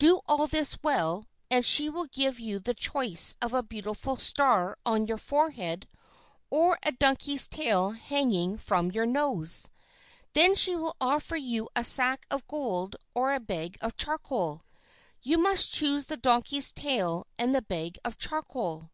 Do 0.00 0.20
all 0.26 0.48
this 0.48 0.76
well, 0.82 1.24
and 1.52 1.64
she 1.64 1.88
will 1.88 2.06
give 2.06 2.40
you 2.40 2.58
the 2.58 2.74
choice 2.74 3.36
of 3.40 3.54
a 3.54 3.62
beautiful 3.62 4.16
star 4.16 4.76
on 4.84 5.06
your 5.06 5.18
forehead 5.18 5.86
or 6.50 6.80
a 6.82 6.90
donkey's 6.90 7.46
tail 7.46 7.92
hanging 7.92 8.58
from 8.58 8.90
your 8.90 9.06
nose. 9.06 9.70
Then 10.32 10.56
she 10.56 10.74
will 10.74 10.96
offer 11.00 11.36
you 11.36 11.68
a 11.76 11.84
sack 11.84 12.26
of 12.28 12.48
gold 12.48 12.96
or 13.14 13.32
a 13.32 13.38
bag 13.38 13.78
of 13.80 13.96
charcoal. 13.96 14.62
You 15.22 15.38
must 15.38 15.72
choose 15.74 16.06
the 16.06 16.16
donkey's 16.16 16.72
tail 16.72 17.28
and 17.38 17.54
the 17.54 17.62
bag 17.62 17.98
of 18.04 18.18
charcoal." 18.18 18.90